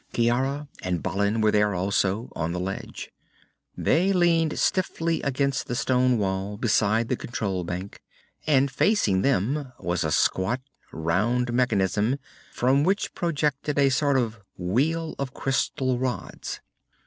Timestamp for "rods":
15.99-16.61